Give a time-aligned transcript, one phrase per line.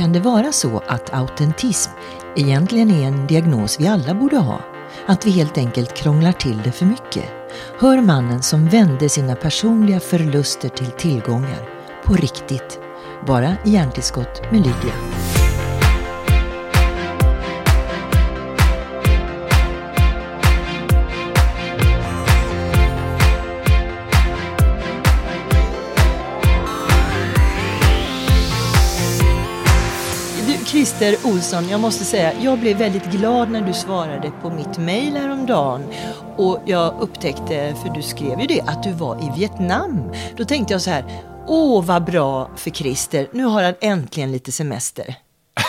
[0.00, 1.90] Kan det vara så att autentism
[2.36, 4.60] egentligen är en diagnos vi alla borde ha?
[5.06, 7.24] Att vi helt enkelt krånglar till det för mycket?
[7.78, 11.68] Hör mannen som vände sina personliga förluster till tillgångar.
[12.04, 12.80] På riktigt.
[13.26, 15.09] Bara i hjärntillskott med Lydia.
[31.00, 35.16] Christer Olsson, jag måste säga, jag blev väldigt glad när du svarade på mitt mejl
[35.16, 35.84] häromdagen.
[36.36, 40.12] Och jag upptäckte, för du skrev ju det, att du var i Vietnam.
[40.36, 41.04] Då tänkte jag så här,
[41.46, 45.14] åh vad bra för Christer, nu har han äntligen lite semester.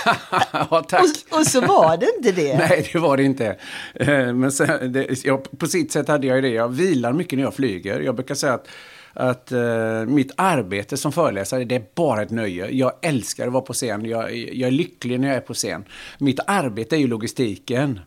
[0.51, 1.03] ja, tack.
[1.31, 2.57] Och, och, så var det inte det.
[2.69, 3.55] Nej, det var det inte.
[3.93, 6.49] Eh, men sen, det, jag, på sitt sätt hade jag det.
[6.49, 7.99] Jag vilar mycket när jag flyger.
[7.99, 8.67] Jag brukar säga att
[9.13, 12.69] att uh, mitt arbete som föreläsare, det är bara ett nöje.
[12.71, 14.05] Jag älskar att vara på scen.
[14.05, 15.85] Jag, jag är lycklig när jag är på scen.
[16.19, 17.99] Mitt arbete är ju logistiken.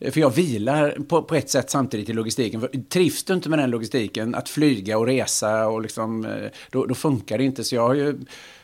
[0.00, 2.60] För jag vilar på, på ett sätt samtidigt i logistiken.
[2.60, 6.86] För trivs du inte med den logistiken, att flyga och resa, och liksom, eh, då,
[6.86, 7.64] då funkar det inte.
[7.64, 8.18] Så jag har ju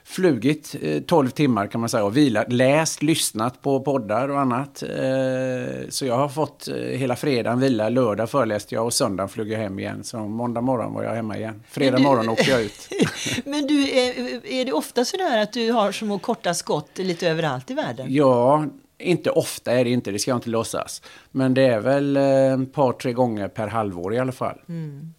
[0.05, 0.75] flugit
[1.07, 4.83] 12 eh, timmar kan man säga och vilat, läst, lyssnat på poddar och annat.
[4.83, 9.59] Eh, så jag har fått hela fredagen vila, lördag föreläste jag och söndagen flög jag
[9.59, 10.05] hem igen.
[10.05, 11.63] Så måndag morgon var jag hemma igen.
[11.69, 12.89] Fredag du, morgon åkte jag ut.
[13.45, 17.29] Men du, är, är det ofta så där att du har små korta skott lite
[17.29, 18.07] överallt i världen?
[18.11, 18.67] Ja,
[19.05, 21.03] inte ofta är det inte, det ska jag inte låtsas.
[21.31, 24.61] Men det är väl ett par, tre gånger per halvår i alla fall.
[24.69, 25.15] Mm.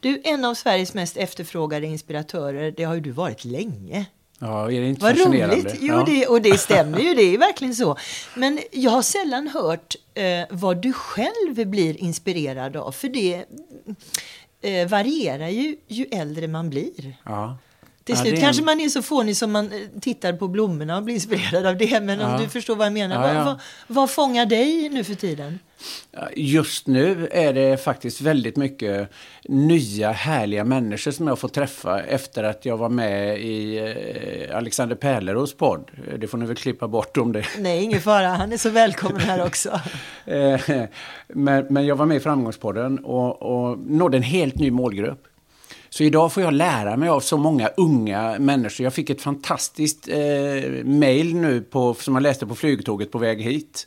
[0.00, 4.06] Du, en av Sveriges mest efterfrågade inspiratörer, det har ju du varit länge.
[4.38, 5.76] Ja, är det inte Vad roligt!
[5.80, 6.04] Jo, ja.
[6.06, 7.96] det, och det stämmer ju, det är verkligen så.
[8.36, 13.44] Men jag har sällan hört eh, vad du själv blir inspirerad av, för det
[14.60, 17.16] eh, varierar ju ju äldre man blir.
[17.24, 17.56] Ja.
[18.14, 21.02] Till slut ja, kanske man är så fånig som man eh, tittar på blommorna och
[21.02, 22.02] blir inspirerad av det.
[22.02, 23.34] Men om du förstår vad jag menar.
[23.34, 25.58] Vad, vad, vad fångar dig nu för tiden?
[26.36, 29.08] Just nu är det faktiskt väldigt mycket
[29.44, 34.96] nya härliga människor som jag får träffa efter att jag var med i eh, Alexander
[34.96, 35.90] Pärleros podd.
[36.18, 37.44] Det får ni väl klippa bort om det.
[37.58, 38.28] Nej, ingen fara.
[38.28, 39.80] Han är så välkommen här också.
[40.24, 40.60] Eh,
[41.28, 45.26] men, men jag var med i Framgångspodden och, och nådde en helt ny målgrupp.
[45.94, 48.84] Så idag får jag lära mig av så många unga människor.
[48.84, 53.42] Jag fick ett fantastiskt eh, mail nu på, som jag läste på flygtåget på väg
[53.42, 53.86] hit.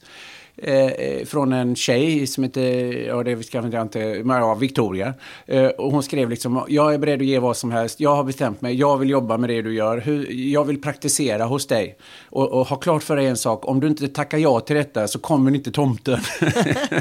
[0.58, 2.64] Eh, från en tjej som heter,
[3.08, 5.14] ja det ska jag inte, ja, Victoria.
[5.46, 8.24] Eh, och hon skrev liksom, jag är beredd att ge vad som helst, jag har
[8.24, 11.98] bestämt mig, jag vill jobba med det du gör, Hur, jag vill praktisera hos dig.
[12.30, 15.08] Och, och ha klart för dig en sak, om du inte tackar ja till detta
[15.08, 16.20] så kommer inte tomten.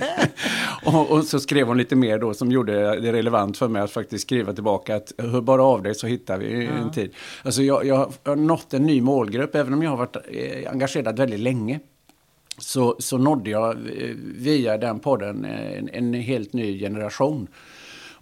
[0.85, 3.91] och, och, så skrev hon lite mer då som gjorde det relevant för mig att
[3.91, 6.71] faktiskt skriva tillbaka att hör bara av dig så hittar vi ja.
[6.71, 7.15] en tid.
[7.43, 11.19] Alltså jag, jag har nått en ny målgrupp, även om jag har varit eh, engagerad
[11.19, 11.81] väldigt länge
[12.59, 17.49] så, så nådde jag eh, via den podden eh, en, en helt ny generation.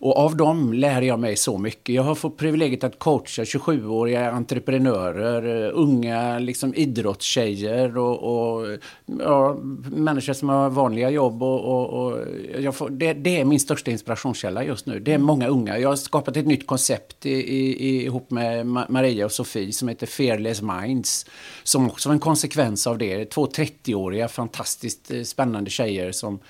[0.03, 1.95] Och av dem lär jag mig så mycket.
[1.95, 8.79] Jag har fått privilegiet att coacha 27-åriga entreprenörer, eh, unga liksom idrottstjejer och, och
[9.21, 9.57] ja,
[9.91, 11.43] människor som har vanliga jobb.
[11.43, 12.13] Och, och,
[12.67, 15.01] och får, det, det, är min största inspirationskälla just nu.
[15.01, 15.79] Det är många unga.
[15.79, 20.07] Jag har skapat ett nytt koncept i, i, ihop med Maria och Sofie som heter
[20.07, 21.27] Fearless Minds.
[21.63, 23.25] Som också var en konsekvens av det.
[23.25, 26.41] Två 30-åriga fantastiskt eh, spännande tjejer som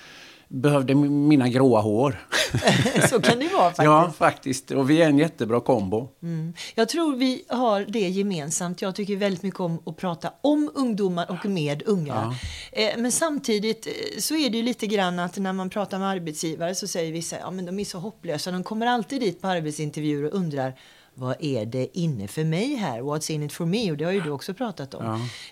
[0.53, 2.27] behövde mina gråa hår.
[3.11, 3.85] så kan det vara faktiskt.
[3.85, 4.71] Ja, faktiskt.
[4.71, 6.09] Och vi är en jättebra kombo.
[6.23, 6.55] Mm.
[6.75, 8.83] Jag tror vi har det gemensamt.
[8.83, 12.35] Jag tycker väldigt mycket om att prata om ungdomar och med unga.
[12.73, 12.83] Ja.
[12.83, 16.09] Eh, men samtidigt eh, så är det ju lite grann att när man pratar med
[16.09, 18.51] arbetsgivare så säger vissa ja de är så hopplösa.
[18.51, 20.75] De kommer alltid dit på arbetsintervjuer och undrar
[21.15, 23.01] vad är det inne för mig här?
[23.01, 23.91] What's in it for me?
[23.91, 25.05] Och det har ju du också pratat om.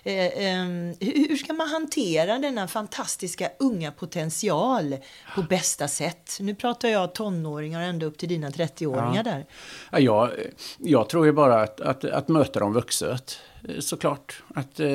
[0.03, 0.11] Ja.
[0.11, 0.65] Eh, eh,
[0.99, 4.97] hur ska man hantera denna fantastiska unga potential
[5.35, 6.37] på bästa sätt?
[6.39, 9.23] Nu pratar jag tonåringar ända upp till dina 30-åringar ja.
[9.23, 9.45] där.
[9.91, 10.29] Ja, jag,
[10.77, 13.39] jag tror ju bara att, att, att möta dem vuxet
[13.79, 14.43] såklart.
[14.55, 14.87] Att eh,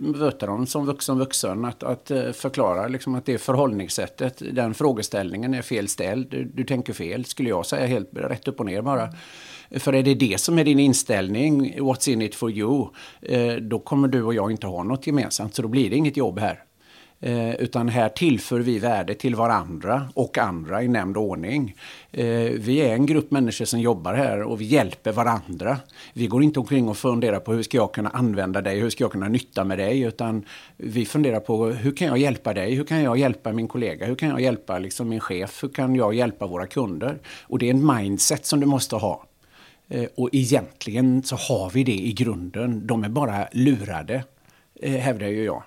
[0.00, 1.64] möta dem som vuxen vuxen.
[1.64, 6.26] Att, att eh, förklara liksom, att det förhållningssättet, den frågeställningen är fel ställd.
[6.30, 9.02] Du, du tänker fel, skulle jag säga helt rätt upp och ner bara.
[9.02, 9.14] Mm.
[9.80, 12.88] För är det det som är din inställning, what's in it for you,
[13.22, 15.54] eh, då kommer du och jag inte ha något gemensamt.
[15.54, 16.64] Så då blir det inget jobb här.
[17.26, 21.76] Eh, utan här tillför vi värde till varandra och andra i nämnd ordning.
[22.12, 22.26] Eh,
[22.58, 25.78] vi är en grupp människor som jobbar här och vi hjälper varandra.
[26.12, 29.04] Vi går inte omkring och funderar på hur ska jag kunna använda dig, hur ska
[29.04, 30.44] jag kunna nytta med dig, utan
[30.76, 34.14] vi funderar på hur kan jag hjälpa dig, hur kan jag hjälpa min kollega, hur
[34.14, 37.18] kan jag hjälpa liksom min chef, hur kan jag hjälpa våra kunder?
[37.42, 39.24] Och det är en mindset som du måste ha.
[39.88, 42.86] Eh, och egentligen så har vi det i grunden.
[42.86, 44.24] De är bara lurade,
[44.80, 45.62] eh, hävdar ju jag.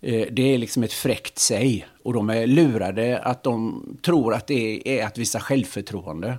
[0.00, 1.86] Eh, det är liksom ett fräckt säg.
[2.02, 6.38] Och de är lurade att de tror att det är att visa självförtroende.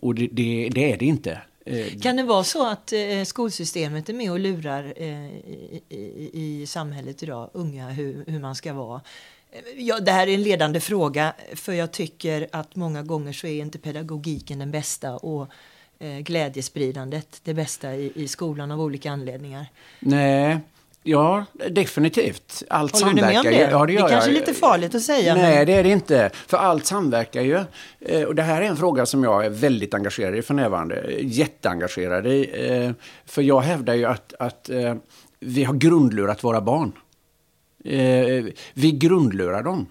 [0.00, 1.40] Och det, det, det är det inte.
[2.02, 2.92] Kan det vara så att
[3.26, 8.72] skolsystemet är med och lurar i, i, i samhället idag, unga, hur, hur man ska
[8.72, 9.00] vara?
[9.76, 13.60] Ja, det här är en ledande fråga, för jag tycker att många gånger så är
[13.60, 15.48] inte pedagogiken den bästa och
[15.98, 19.66] eh, glädjespridandet det bästa i, i skolan av olika anledningar.
[20.00, 20.58] Nej,
[21.02, 22.62] Ja, definitivt.
[22.70, 23.70] Allt Håller du med om det?
[23.70, 25.34] Ja, det, det är kanske är lite farligt att säga.
[25.34, 25.66] Nej, men...
[25.66, 26.30] det är det inte.
[26.46, 27.64] För allt samverkar ju.
[28.00, 31.16] Eh, och det här är en fråga som jag är väldigt engagerad i för närvarande.
[31.20, 32.50] Jätteengagerad i.
[32.52, 32.92] Eh,
[33.26, 34.94] för jag hävdar ju att, att eh,
[35.40, 36.92] vi har grundlurat våra barn.
[38.74, 39.86] Vi grundlurar dem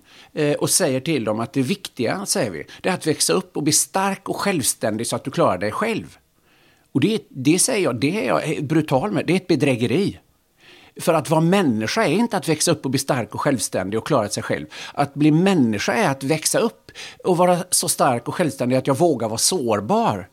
[0.60, 3.64] och säger till dem att det viktiga, säger vi, det är att växa upp och
[3.64, 6.18] bli stark och självständig så att du klarar dig själv.
[6.92, 10.20] Och det, det säger jag, det är jag brutal med, det är ett bedrägeri.
[11.00, 14.08] För att vara människa är inte att växa upp och bli stark och självständig och
[14.08, 14.66] klara sig själv.
[14.94, 16.92] Att bli människa är att växa upp
[17.24, 20.28] och vara så stark och självständig att jag vågar vara sårbar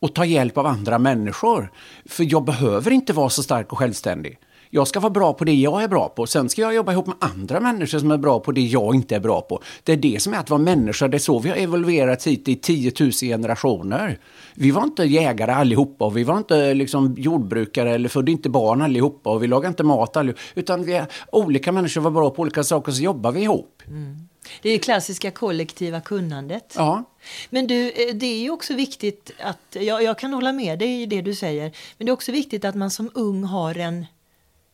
[0.00, 1.72] och ta hjälp av andra människor.
[2.06, 4.38] För jag behöver inte vara så stark och självständig.
[4.74, 6.26] Jag ska vara bra på det jag är bra på.
[6.26, 9.16] Sen ska jag jobba ihop med andra människor som är bra på det jag inte
[9.16, 9.62] är bra på.
[9.82, 11.08] Det är det som är att vara människa.
[11.08, 14.18] Det är så vi har evolverat hit i 10 000 generationer.
[14.54, 18.82] Vi var inte jägare allihopa och vi var inte liksom jordbrukare eller födde inte barn
[18.82, 20.40] allihopa och vi lagade inte mat allihopa.
[20.54, 23.82] Utan vi är, olika människor var bra på olika saker så jobbar vi ihop.
[23.86, 24.28] Mm.
[24.62, 26.74] Det är klassiska kollektiva kunnandet.
[26.76, 27.04] Ja.
[27.50, 31.02] Men du, eh, det är ju också viktigt att, jag, jag kan hålla med dig
[31.02, 34.06] i det du säger, men det är också viktigt att man som ung har en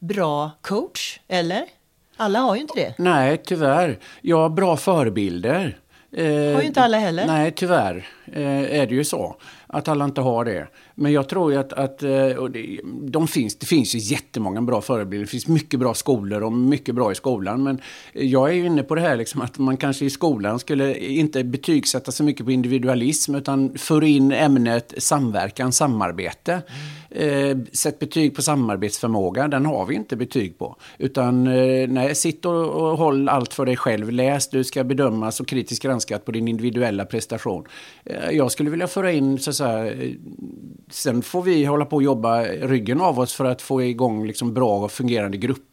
[0.01, 1.65] bra coach, eller?
[2.17, 2.95] Alla har ju inte det.
[2.99, 3.99] Nej, tyvärr.
[4.21, 5.79] Jag har bra förebilder.
[6.17, 7.27] Eh, har ju inte alla heller.
[7.27, 9.37] Nej, tyvärr eh, är det ju så
[9.73, 10.69] att alla inte har det.
[10.95, 14.81] Men jag tror ju att, att eh, det, de finns, det finns ju jättemånga bra
[14.81, 15.25] förebilder.
[15.25, 17.63] Det finns mycket bra skolor och mycket bra i skolan.
[17.63, 17.81] Men
[18.13, 21.45] jag är ju inne på det här liksom att man kanske i skolan skulle inte
[21.45, 26.53] betygsätta så mycket på individualism utan föra in ämnet samverkan, samarbete.
[26.53, 27.01] Mm.
[27.13, 30.77] Eh, sätt betyg på samarbetsförmåga, den har vi inte betyg på.
[30.99, 34.11] Utan eh, nej, sitt och, och håll allt för dig själv.
[34.11, 37.65] Läs, du ska bedömas och kritiskt granskat på din individuella prestation.
[38.05, 40.13] Eh, jag skulle vilja föra in så så här, eh,
[40.91, 44.55] sen får vi hålla på och jobba ryggen av oss för att få igång liksom
[44.55, 45.70] bra och fungerande grupper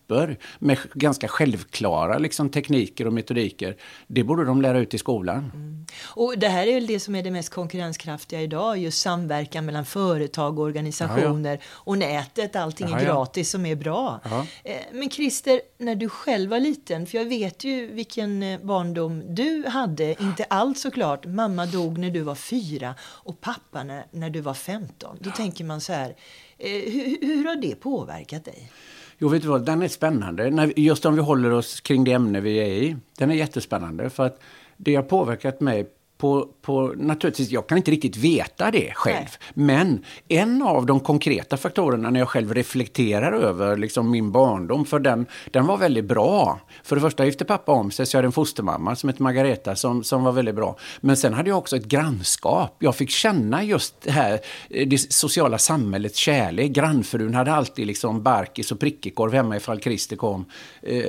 [0.59, 3.77] med ganska självklara liksom, tekniker och metodiker.
[4.07, 5.51] Det borde de lära ut i skolan.
[5.53, 5.85] Mm.
[6.03, 9.85] Och det här är väl det som är det mest konkurrenskraftiga idag, just samverkan mellan
[9.85, 11.81] företag och organisationer ja, ja.
[11.83, 12.55] och nätet.
[12.55, 14.19] Allting ja, är gratis som är bra.
[14.63, 19.35] Eh, men Christer, när du själv var liten, för jag vet ju vilken eh, barndom
[19.35, 21.25] du hade, inte allt såklart.
[21.25, 25.17] Mamma dog när du var fyra och pappa när, när du var 15.
[25.19, 26.15] Då tänker man så här,
[26.57, 28.71] eh, hur, hur har det påverkat dig?
[29.19, 30.71] Jo, vet du vad, den är spännande.
[30.75, 32.95] Just om vi håller oss kring det ämne vi är i.
[33.17, 34.39] Den är jättespännande för att
[34.77, 39.25] det har påverkat mig på, på, naturligtvis, jag kan inte riktigt veta det själv.
[39.53, 39.65] Nej.
[39.67, 44.99] Men en av de konkreta faktorerna när jag själv reflekterar över liksom min barndom, för
[44.99, 46.59] den, den var väldigt bra.
[46.83, 49.75] För det första gifte pappa om sig, så jag hade en fostermamma som hette Margareta
[49.75, 50.77] som, som var väldigt bra.
[51.01, 52.75] Men sen hade jag också ett grannskap.
[52.79, 54.39] Jag fick känna just det här,
[54.69, 56.71] det sociala samhällets kärlek.
[56.71, 60.45] Grannfrun hade alltid liksom barkis och prickekorv hemma ifall Christer kom.
[60.81, 61.03] Eh,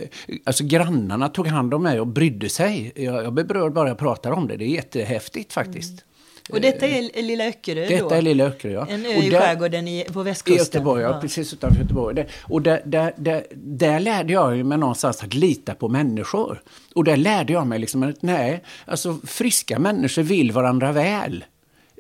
[0.45, 2.93] alltså grannarna tog hand om mig och brydde sig.
[2.97, 4.57] Jag, jag blir berörd bara jag pratar om det.
[4.57, 5.91] Det är jätte jättehäftigt faktiskt.
[5.91, 6.05] Mm.
[6.53, 8.87] Och detta är Lilla Öckerö Detta är Lilla Öckerö, ja.
[8.87, 10.55] En ö i skärgården i, på västkusten.
[10.55, 11.21] I Göteborg, ja, ja.
[11.21, 12.15] Precis utanför Göteborg.
[12.15, 16.63] Det, och där, där, där, där lärde jag mig någonstans att lita på människor.
[16.95, 21.45] Och där lärde jag mig liksom att nej, alltså friska människor vill varandra väl.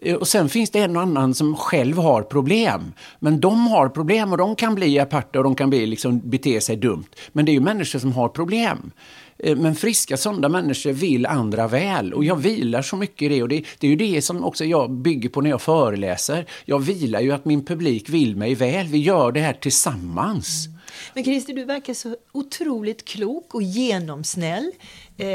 [0.02, 2.92] Eh, och sen finns det en och annan som själv har problem.
[3.18, 6.60] Men de har problem och de kan bli aparta och de kan bli, liksom, bete
[6.60, 7.06] sig dumt.
[7.32, 8.90] Men det är ju människor som har problem.
[9.38, 12.14] Eh, men friska, sunda människor vill andra väl.
[12.14, 13.42] Och jag vilar så mycket i det.
[13.42, 16.46] Och det, det, är ju det som också jag bygger på när jag föreläser.
[16.64, 18.86] Jag vilar ju att min publik vill mig väl.
[18.86, 20.66] Vi gör det här tillsammans.
[20.66, 20.78] Mm.
[21.14, 24.72] Men Christer, du verkar så otroligt klok och genomsnäll.
[25.16, 25.26] Eh,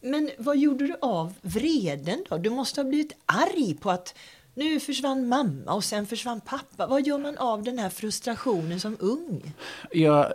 [0.00, 2.38] men vad gjorde du av vreden då?
[2.38, 4.14] Du måste ha blivit arg på att
[4.54, 6.86] nu försvann mamma och sen försvann pappa.
[6.86, 9.52] Vad gör man av den här frustrationen som ung?
[9.90, 10.32] Jag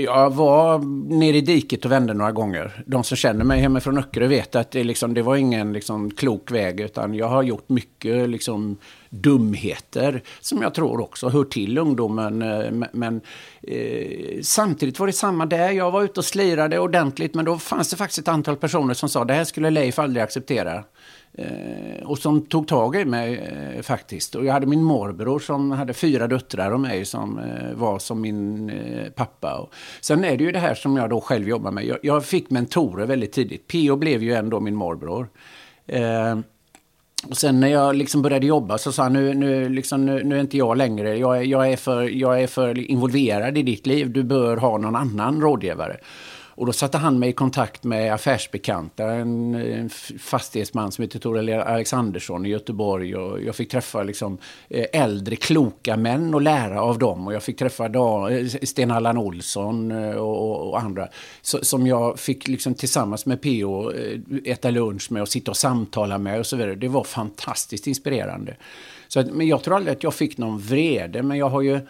[0.00, 0.78] jag var
[1.18, 2.82] nere i diket och vände några gånger.
[2.86, 6.50] De som känner mig hemifrån Öckerö vet att det, liksom, det var ingen liksom, klok
[6.50, 6.80] väg.
[6.80, 8.76] Utan jag har gjort mycket liksom,
[9.10, 12.42] dumheter som jag tror också hör till ungdomen.
[12.42, 13.20] Eh, men, men
[13.62, 15.70] eh, samtidigt var det samma där.
[15.70, 17.34] Jag var ute och slirade ordentligt.
[17.34, 20.22] Men då fanns det faktiskt ett antal personer som sa det här skulle Leif aldrig
[20.22, 20.84] acceptera.
[21.38, 24.34] Eh, och som tog tag i mig eh, faktiskt.
[24.34, 28.20] Och jag hade min morbror som hade fyra döttrar och mig som eh, var som
[28.20, 29.58] min eh, pappa.
[29.58, 31.84] Och sen är det ju det här som jag då själv jobbar med.
[31.84, 33.66] Jag, jag fick mentorer väldigt tidigt.
[33.66, 33.96] P.O.
[33.96, 35.28] blev ju ändå min morbror.
[35.86, 36.38] Eh,
[37.28, 40.36] och sen när jag liksom började jobba så sa han, nu, nu, liksom, nu, nu
[40.36, 44.10] är inte jag längre, jag, jag, är för, jag är för involverad i ditt liv,
[44.10, 45.96] du bör ha någon annan rådgivare.
[46.56, 51.64] Och då satte han mig i kontakt med affärsbekanta, en, en fastighetsman som heter Tore
[51.64, 53.16] Alexandersson i Göteborg.
[53.16, 57.26] Och jag fick träffa liksom, eh, äldre kloka män och lära av dem.
[57.26, 61.08] Och jag fick träffa eh, Sten Allan Olsson eh, och, och andra.
[61.42, 63.92] Så, som jag fick liksom, tillsammans med PO
[64.44, 66.74] äta lunch med och sitta och samtala med och så vidare.
[66.74, 68.56] Det var fantastiskt inspirerande.
[69.08, 71.80] Så att, men jag tror aldrig att jag fick någon vrede, men jag har ju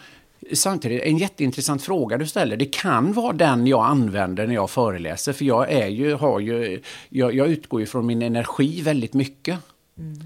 [0.52, 2.56] samtidigt en jätteintressant fråga du ställer.
[2.56, 5.32] Det kan vara den jag använder när jag föreläser.
[5.32, 9.58] För jag, är ju, har ju, jag, jag utgår ju från min energi väldigt mycket.
[9.98, 10.18] Mm.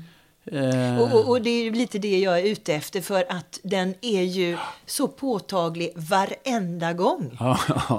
[0.53, 1.01] Uh...
[1.01, 4.23] Och, och, och, det är lite det jag är ute efter för att den är
[4.23, 7.39] ju så påtaglig varenda gång.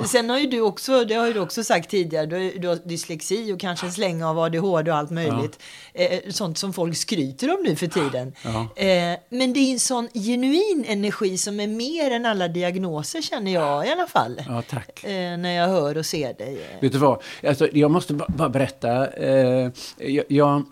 [0.05, 2.75] Sen har ju du också, det har ju du också sagt tidigare, du, du har
[2.75, 5.59] dyslexi och kanske en släng av ADHD och allt möjligt.
[5.93, 6.01] Ja.
[6.01, 8.33] Eh, sånt som folk skryter om nu för tiden.
[8.75, 13.53] Eh, men det är en sån genuin energi som är mer än alla diagnoser känner
[13.53, 14.41] jag i alla fall.
[14.47, 15.03] Ja, tack.
[15.03, 16.77] Eh, när jag hör och ser dig.
[16.81, 19.07] Vet du vad, alltså, jag måste bara berätta.
[19.07, 20.63] Eh, jag, jag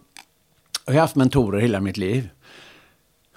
[0.88, 2.30] jag har haft mentorer hela mitt liv.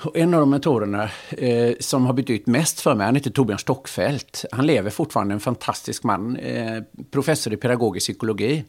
[0.00, 3.58] Och en av de mentorerna eh, som har betytt mest för mig, han heter Torbjörn
[3.58, 4.44] Stockfeldt.
[4.52, 6.36] Han lever fortfarande, en fantastisk man.
[6.36, 8.64] Eh, professor i pedagogisk psykologi.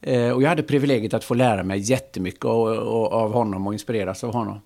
[0.00, 3.72] Eh, och jag hade privilegiet att få lära mig jättemycket och, och, av honom och
[3.72, 4.60] inspireras av honom.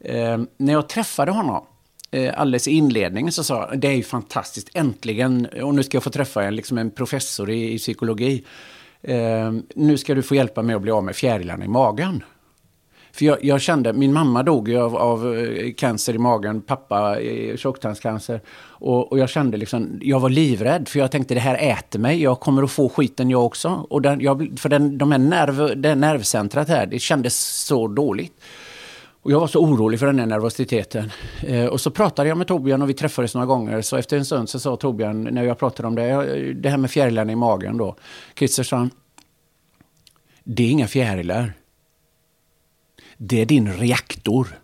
[0.00, 1.66] Eh, när jag träffade honom
[2.10, 6.02] eh, alldeles i inledningen så sa det är ju fantastiskt, äntligen, och nu ska jag
[6.02, 8.44] få träffa en, liksom en professor i, i psykologi.
[9.02, 12.22] Eh, nu ska du få hjälpa mig att bli av med fjärilarna i magen.
[13.12, 17.20] För jag, jag, kände, min mamma dog ju av, av eh, cancer i magen, pappa
[17.20, 18.40] eh, tjocktarmscancer.
[18.60, 22.22] Och, och, jag kände liksom, jag var livrädd för jag tänkte det här äter mig,
[22.22, 23.86] jag kommer att få skiten jag också.
[23.90, 28.32] Och den, jag, för den, de här nerv, det nervcentrat här, det kändes så dåligt.
[29.22, 31.10] Och jag var så orolig för den här nervositeten.
[31.42, 33.80] Eh, och så pratade jag med Torbjörn och vi träffades några gånger.
[33.80, 36.90] Så efter en stund så sa Torbjörn, när jag pratade om det, det här med
[36.90, 37.96] fjärilarna i magen då.
[38.38, 38.88] Christer sa,
[40.44, 41.52] det är inga fjärilar
[43.24, 44.58] det är din reaktor.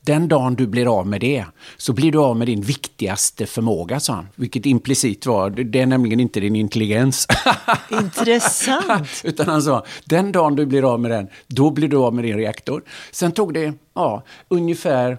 [0.00, 1.44] Den dagen du blir av med det
[1.76, 4.28] så blir du av med din viktigaste förmåga, sa han.
[4.34, 7.26] Vilket implicit var, det är nämligen inte din intelligens.
[7.90, 9.08] Intressant.
[9.24, 12.24] Utan han sa, den dagen du blir av med den, då blir du av med
[12.24, 12.82] din reaktor.
[13.12, 15.18] Sen tog det ja, ungefär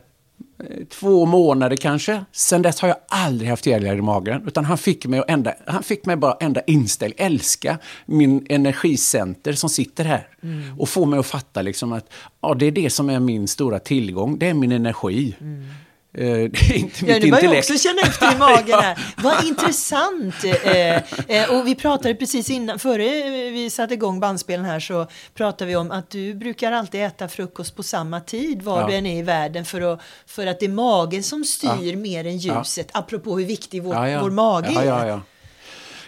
[0.90, 2.26] två månader kanske.
[2.32, 4.44] Sen dess har jag aldrig haft fjärilar i magen.
[4.48, 9.54] Utan han fick mig, att ända, han fick mig bara ändra inställ, älska min energicenter
[9.54, 10.28] som sitter här.
[10.44, 10.80] Mm.
[10.80, 13.80] Och få mig att fatta liksom att ja, det är det som är min stora
[13.80, 14.40] tillgång.
[14.40, 15.36] Det är min energi.
[15.42, 15.64] Mm.
[16.18, 19.14] Eh, det är inte ja, nu börjar jag också känna efter i magen här.
[19.18, 20.36] Vad intressant!
[20.64, 25.70] Eh, eh, och vi pratade precis innan, före vi satte igång bandspelen här så pratade
[25.70, 28.88] vi om att du brukar alltid äta frukost på samma tid var ja.
[28.88, 31.98] du än är i världen för att, för att det är magen som styr ja.
[31.98, 32.90] mer än ljuset.
[32.94, 33.00] Ja.
[33.00, 35.22] Apropå hur viktig vår, vår mage är.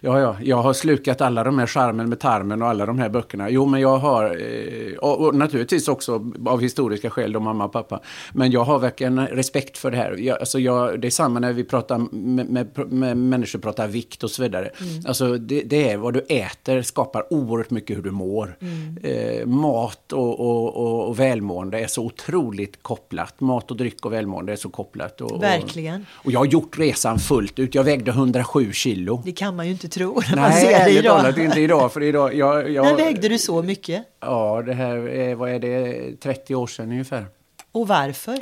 [0.01, 3.09] Ja, ja, jag har slukat alla de här charmen med tarmen och alla de här
[3.09, 3.49] böckerna.
[3.49, 8.01] Jo, men jag har, eh, och naturligtvis också av historiska skäl, då mamma och pappa.
[8.33, 10.15] Men jag har verkligen respekt för det här.
[10.17, 14.23] Jag, alltså jag, det är samma när vi pratar med, med, med människor pratar vikt
[14.23, 14.69] och så vidare.
[14.81, 15.03] Mm.
[15.07, 18.57] Alltså det, det, är vad du äter skapar oerhört mycket hur du mår.
[18.59, 18.97] Mm.
[19.03, 23.39] Eh, mat och, och, och, och, välmående är så otroligt kopplat.
[23.39, 25.21] Mat och dryck och välmående är så kopplat.
[25.21, 26.05] Och, verkligen.
[26.11, 27.75] Och, jag har gjort resan fullt ut.
[27.75, 29.21] Jag vägde 107 kilo.
[29.25, 31.33] Det kan man ju inte tro när man ser det idag.
[31.35, 31.93] Nej, inte idag.
[31.93, 34.03] För idag jag, jag, När vägde du så mycket?
[34.19, 37.25] Ja, det här är, vad är det, 30 år sedan ungefär.
[37.71, 38.39] Och varför?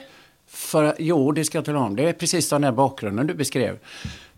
[0.48, 1.96] För, jo, det ska jag tala om.
[1.96, 3.78] Det är precis den här bakgrunden du beskrev.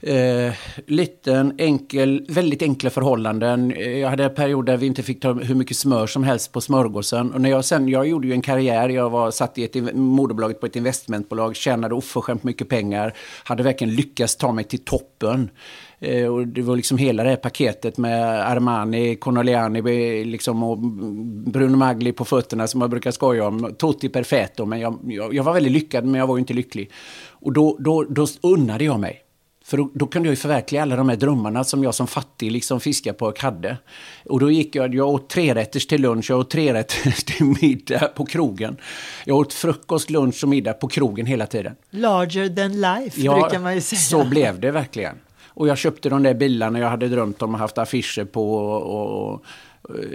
[0.02, 0.54] Eh,
[0.86, 3.74] liten, enkel, väldigt enkla förhållanden.
[4.00, 6.62] Jag hade en period där vi inte fick ta hur mycket smör som helst på
[6.62, 7.34] smörgåsen.
[7.34, 10.60] Och när jag, sen, jag gjorde ju en karriär, jag var satt i ett, moderbolaget
[10.60, 15.50] på ett investmentbolag, tjänade oförskämt mycket pengar, hade verkligen lyckats ta mig till toppen.
[16.00, 20.78] Eh, och det var liksom hela det här paketet med Armani, Conoliani liksom, och
[21.52, 23.76] Bruno Magli på fötterna som jag brukar skoja om.
[23.78, 26.92] Tutti perfetto, men jag, jag, jag var väldigt lyckad men jag var inte lycklig.
[27.30, 29.24] Och då, då, då unnade jag mig.
[29.68, 32.52] För då, då, kunde jag ju förverkliga alla de här drömmarna som jag som fattig
[32.52, 33.78] liksom fiskapojk hade.
[34.26, 38.26] Och då gick jag, jag åt trerätters till lunch, jag åt trerätters till middag på
[38.26, 38.78] krogen.
[39.26, 41.76] Jag åt frukost, lunch och middag på krogen hela tiden.
[41.90, 44.00] Larger than life, ja, brukar man ju säga.
[44.00, 45.16] så blev det verkligen.
[45.58, 48.56] Och jag köpte de där bilarna jag hade drömt om och haft affischer på.
[48.56, 49.46] Och, och
[49.90, 50.06] eh,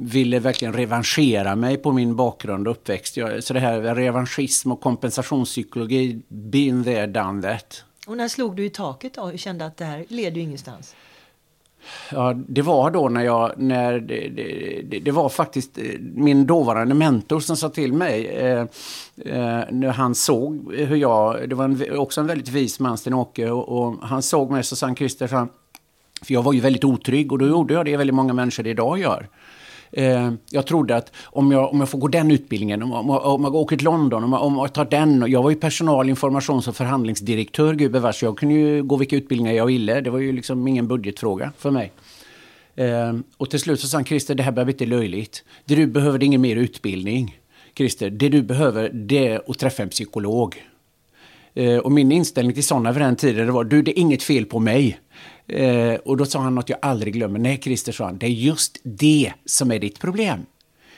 [0.00, 3.16] ville verkligen revanschera mig på min bakgrund och uppväxt.
[3.16, 7.84] Jag, så det här revanschism och kompensationspsykologi, been there, done that.
[8.06, 10.94] Och när slog du i taket då och kände att det här leder ju ingenstans?
[12.12, 16.94] Ja, det var då när jag, när det, det, det, var faktiskt eh, min dåvarande
[16.94, 18.60] mentor som sa till mig, eh,
[19.24, 23.50] eh, när han såg hur jag, det var en, också en väldigt vis man, Sten-Åke,
[23.50, 25.48] och, och, han såg mig så sa han, Christer, för
[26.26, 29.28] jag var ju väldigt otrygg och då gjorde jag det väldigt många människor idag gör.
[29.96, 33.44] Eh, jag trodde att om jag, om jag får gå den utbildningen, om, om, om
[33.44, 35.24] jag åker till London, om jag, om jag tar den.
[35.28, 38.22] Jag var ju personal, informations och förhandlingsdirektör gubevars.
[38.22, 40.00] Jag kunde ju gå vilka utbildningar jag ville.
[40.00, 41.92] Det var ju liksom ingen budgetfråga för mig.
[42.76, 45.44] Eh, och till slut så sa han, Christer, det här börjar bli löjligt.
[45.64, 47.38] Det du behöver är ingen mer utbildning.
[47.76, 50.62] Christer, det du behöver det är att träffa en psykolog.
[51.54, 54.22] Eh, och min inställning till sådana vid den tiden det var, du det är inget
[54.22, 54.98] fel på mig.
[55.48, 57.38] Eh, och då sa han något jag aldrig glömmer.
[57.38, 60.46] Nej, Christer, sa han, det är just det som är ditt problem.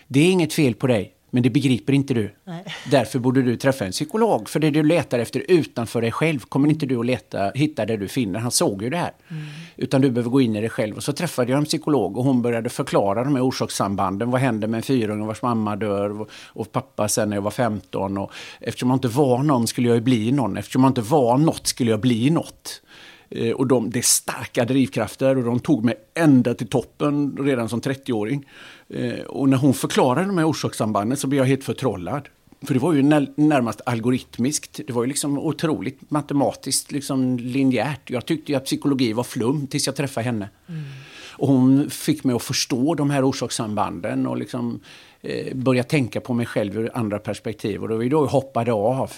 [0.09, 2.35] Det är inget fel på dig, men det begriper inte du.
[2.45, 2.65] Nej.
[2.91, 4.49] Därför borde du träffa en psykolog.
[4.49, 7.97] För det du letar efter utanför dig själv kommer inte du att leta, hitta det
[7.97, 8.39] du finner.
[8.39, 9.13] Han såg ju det här.
[9.29, 9.45] Mm.
[9.77, 10.97] Utan du behöver gå in i dig själv.
[10.97, 14.31] Och så träffade jag en psykolog och hon började förklara de här orsakssambanden.
[14.31, 17.51] Vad händer med en fyrunge vars mamma dör och, och pappa sen när jag var
[17.51, 18.19] 15.
[18.19, 20.57] Och eftersom jag inte var någon skulle jag bli någon.
[20.57, 22.83] Eftersom jag inte var något skulle jag bli något.
[23.31, 27.69] Eh, och de, det är starka drivkrafter och de tog mig ända till toppen redan
[27.69, 28.47] som 30-åring.
[28.89, 32.29] Eh, och när hon förklarade de här orsakssambanden så blev jag helt förtrollad.
[32.63, 34.81] För det var ju närmast algoritmiskt.
[34.87, 38.11] Det var ju liksom otroligt matematiskt, liksom linjärt.
[38.11, 40.49] Jag tyckte ju att psykologi var flum tills jag träffade henne.
[40.69, 40.83] Mm.
[41.39, 44.81] Och hon fick mig att förstå de här orsakssambanden och liksom
[45.21, 47.83] eh, börja tänka på mig själv ur andra perspektiv.
[47.83, 49.13] Och det var ju då jag hoppade av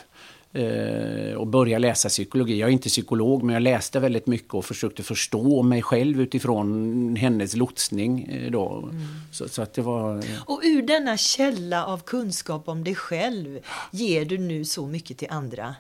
[1.36, 2.60] och började läsa psykologi.
[2.60, 7.16] Jag är inte psykolog, men jag läste väldigt mycket och försökte förstå mig själv utifrån
[7.16, 8.22] hennes lotsning.
[8.22, 8.78] Eh, då.
[8.82, 9.06] Mm.
[9.32, 10.18] Så, så, att det var...
[10.18, 10.42] Eh.
[10.46, 13.58] Och ur denna källa av kunskap om dig själv
[13.90, 15.74] ger du nu så mycket till andra.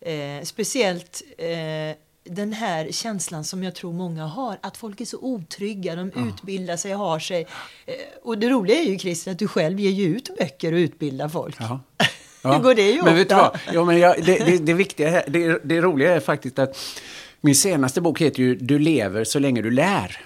[0.00, 5.18] Eh, speciellt eh, den här känslan som jag tror många har, att folk är så
[5.20, 6.28] otrygga, de ja.
[6.28, 7.46] utbildar sig, har sig.
[7.86, 11.28] Eh, och det roliga är ju Christer att du själv ger ut böcker och utbildar
[11.28, 11.56] folk.
[11.58, 11.80] Ja.
[12.46, 12.52] Ja.
[12.52, 13.36] Hur går det ihop men vet då?
[13.36, 13.58] Vad?
[13.72, 16.78] Ja, men jag, det, det, det, viktiga, det, det roliga är faktiskt att
[17.40, 20.20] min senaste bok heter ju Du lever så länge du lär.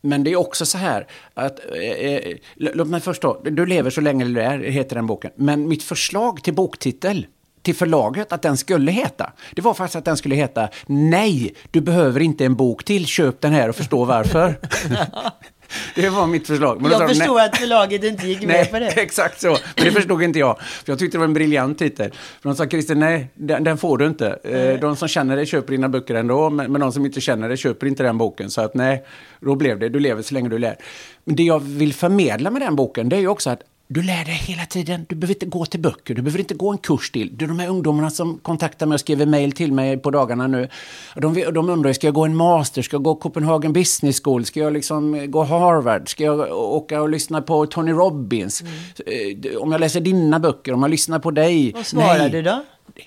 [0.00, 3.90] Men det är också så här att, eh, eh låt mig först då, Du lever
[3.90, 5.30] så länge du lär, heter den boken.
[5.36, 7.26] Men mitt förslag till boktitel
[7.62, 9.32] till förlaget att den skulle heta.
[9.54, 13.40] Det var faktiskt att den skulle heta Nej, du behöver inte en bok till, köp
[13.40, 14.58] den här och förstå varför.
[15.94, 16.82] Det var mitt förslag.
[16.82, 18.86] Men jag förstår att förlaget inte gick med nej, på det.
[19.02, 19.56] Exakt så.
[19.76, 20.60] Men det förstod inte jag.
[20.60, 22.10] För jag tyckte det var en briljant titel.
[22.10, 24.38] För de sa, Christer, nej, den, den, får du inte.
[24.44, 24.78] Nej.
[24.78, 27.56] De som känner dig köper dina böcker ändå, men, men de som inte känner dig
[27.56, 28.50] köper inte den boken.
[28.50, 29.04] Så att nej,
[29.40, 30.76] då blev det, du lever så länge du lär.
[31.24, 34.24] Men det jag vill förmedla med den boken, det är ju också att du lär
[34.24, 35.06] dig hela tiden.
[35.08, 37.36] Du behöver inte gå till böcker, du behöver inte gå en kurs till.
[37.36, 40.46] Det är de här ungdomarna som kontaktar mig och skriver mejl till mig på dagarna
[40.46, 40.68] nu.
[41.16, 42.82] De, de undrar, ska jag gå en master?
[42.82, 44.44] Ska jag gå Copenhagen Business School?
[44.44, 46.08] Ska jag liksom gå Harvard?
[46.08, 48.62] Ska jag åka och lyssna på Tony Robbins?
[48.62, 49.56] Mm.
[49.58, 51.72] Om jag läser dina böcker, om jag lyssnar på dig?
[51.72, 52.30] Vad svarar Nej.
[52.30, 52.64] du då?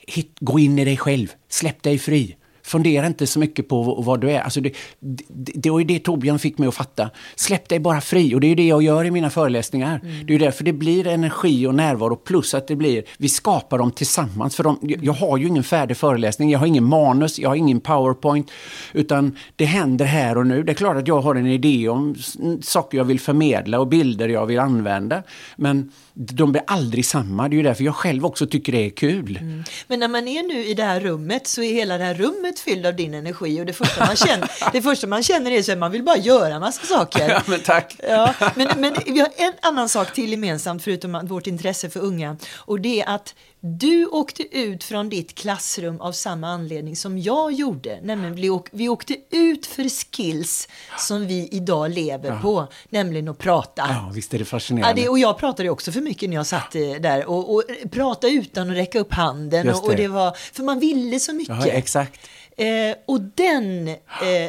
[0.08, 1.28] Hit, gå in i dig själv.
[1.50, 2.36] Släpp dig fri.
[2.64, 4.42] Fundera inte så mycket på vad du är.
[4.42, 5.24] Alltså det, det,
[5.56, 7.10] det var ju det Torbjörn fick mig att fatta.
[7.36, 8.36] Släpp dig bara fri.
[8.36, 10.00] Och det är det jag gör i mina föreläsningar.
[10.04, 10.26] Mm.
[10.26, 12.16] Det är därför det blir energi och närvaro.
[12.16, 14.56] Plus att det blir, vi skapar dem tillsammans.
[14.56, 16.50] För de, jag har ju ingen färdig föreläsning.
[16.50, 18.52] Jag har ingen manus, jag har ingen powerpoint.
[18.94, 20.64] Utan det händer här och nu.
[20.64, 22.16] Det är klart att jag har en idé om
[22.62, 25.24] saker jag vill förmedla och bilder jag vill använda.
[25.56, 27.50] Men de blir aldrig samma.
[27.50, 29.38] Det är ju därför jag själv också tycker det är kul.
[29.38, 29.64] Mm.
[29.88, 32.60] Men när man är nu i det här rummet så är hela det här rummet
[32.60, 35.78] fyllt av din energi och det första man känner, det första man känner är att
[35.78, 37.30] man vill bara göra massa saker.
[37.30, 37.96] Ja, men tack.
[38.10, 42.38] Ja, men, men vi har en annan sak till gemensamt förutom vårt intresse för unga
[42.56, 47.54] och det är att du åkte ut från ditt klassrum av samma anledning som jag
[47.54, 48.00] gjorde.
[48.04, 52.40] Nämligen vi, åk, vi åkte ut för skills som vi idag lever ja.
[52.42, 52.68] på.
[52.90, 53.86] Nämligen att prata.
[53.90, 55.02] Ja, visst är det fascinerande.
[55.02, 57.26] Ja, det, och jag pratade också för mycket när jag satt eh, där.
[57.26, 59.70] Och, och prata utan att räcka upp handen.
[59.70, 61.66] Och, och, det var, för man ville så mycket.
[61.66, 62.20] Ja, exakt.
[62.58, 63.96] Eh, och den, eh,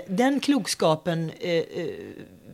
[0.08, 1.86] den klokskapen eh, eh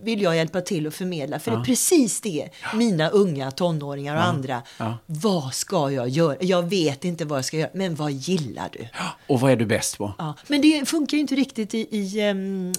[0.03, 1.39] vill jag hjälpa till att förmedla.
[1.39, 1.57] För ja.
[1.57, 4.25] det är precis det mina unga tonåringar och ja.
[4.25, 4.63] andra.
[4.79, 4.99] Ja.
[5.07, 6.37] Vad ska jag göra?
[6.41, 8.89] Jag vet inte vad jag ska göra, men vad gillar du?
[9.27, 10.13] Och vad är du bäst på?
[10.19, 10.35] Ja.
[10.47, 12.73] Men det funkar ju inte riktigt i, i um,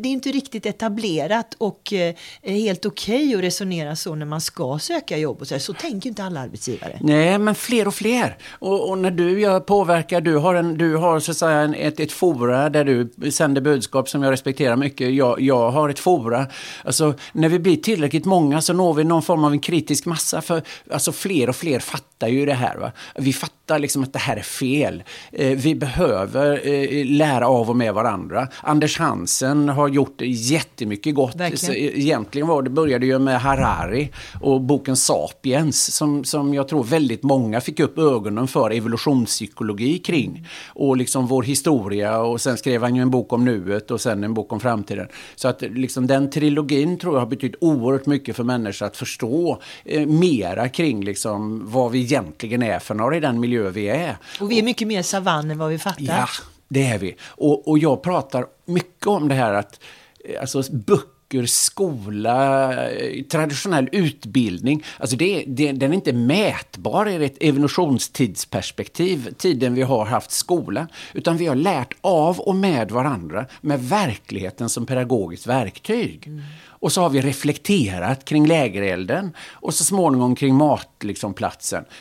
[0.00, 4.40] det är inte riktigt etablerat och uh, helt okej okay att resonera så när man
[4.40, 5.58] ska söka jobb och så.
[5.58, 6.98] Så tänker inte alla arbetsgivare.
[7.00, 8.36] Nej, men fler och fler.
[8.50, 12.00] Och, och när du påverkar, du har, en, du har så att säga en, ett,
[12.00, 15.14] ett fora där du sänder budskap som jag respekterar mycket.
[15.14, 16.46] Jag, jag har ett fora
[16.84, 20.40] Alltså, när vi blir tillräckligt många så når vi någon form av en kritisk massa.
[20.40, 22.76] För alltså, fler och fler fattar ju det här.
[22.76, 22.92] Va?
[23.16, 25.02] Vi fattar liksom att det här är fel.
[25.32, 28.48] Eh, vi behöver eh, lära av och med varandra.
[28.60, 31.36] Anders Hansen har gjort jättemycket gott.
[31.36, 31.98] Verkligen.
[31.98, 37.22] Egentligen var det, började ju med Harari och boken Sapiens som, som jag tror väldigt
[37.22, 40.46] många fick upp ögonen för evolutionspsykologi kring.
[40.68, 44.24] Och liksom vår historia och sen skrev han ju en bok om nuet och sen
[44.24, 45.08] en bok om framtiden.
[45.36, 49.62] Så att liksom den trilogin tror jag har betytt oerhört mycket för människor att förstå
[49.84, 54.16] eh, mera kring liksom vad vi egentligen är för några i den miljö vi är.
[54.40, 56.04] Och vi är mycket mer savann än vad vi fattar.
[56.04, 56.28] Ja,
[56.68, 57.16] det är vi.
[57.22, 59.80] Och, och jag pratar mycket om det här att
[60.24, 67.24] eh, alltså, böcker, skola, eh, traditionell utbildning, alltså det, det, den är inte mätbar i
[67.24, 73.46] ett evolutionstidsperspektiv, tiden vi har haft skola, utan vi har lärt av och med varandra
[73.60, 76.26] med verkligheten som pedagogiskt verktyg.
[76.26, 76.42] Mm.
[76.80, 81.08] Och så har vi reflekterat kring lägerelden och så småningom kring matplatsen.
[81.08, 81.34] Liksom,